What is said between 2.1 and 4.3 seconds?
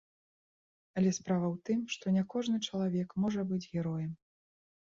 не кожны чалавек можа быць героем.